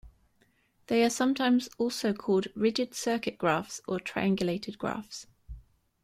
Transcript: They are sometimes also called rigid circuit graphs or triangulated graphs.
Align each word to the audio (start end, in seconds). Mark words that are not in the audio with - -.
They 0.87 1.03
are 1.03 1.11
sometimes 1.11 1.69
also 1.77 2.11
called 2.11 2.47
rigid 2.55 2.95
circuit 2.95 3.37
graphs 3.37 3.81
or 3.87 3.99
triangulated 3.99 4.79
graphs. 4.79 5.27